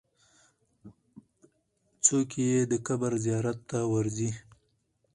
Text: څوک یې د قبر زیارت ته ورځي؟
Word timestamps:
څوک 2.05 2.29
یې 2.45 2.53
د 2.71 2.73
قبر 2.87 3.11
زیارت 3.25 3.57
ته 3.69 3.79
ورځي؟ 3.93 4.29